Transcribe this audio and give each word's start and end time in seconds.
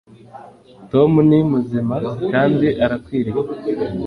tom 0.91 1.11
ni 1.29 1.39
muzima 1.51 1.95
kandi 2.31 2.67
arakwiriye 2.83 3.41